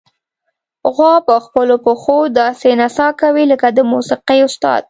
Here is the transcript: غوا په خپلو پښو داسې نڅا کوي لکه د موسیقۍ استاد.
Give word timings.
غوا 0.95 1.13
په 1.27 1.35
خپلو 1.45 1.75
پښو 1.85 2.17
داسې 2.39 2.67
نڅا 2.79 3.07
کوي 3.21 3.43
لکه 3.51 3.67
د 3.77 3.79
موسیقۍ 3.91 4.39
استاد. 4.47 4.79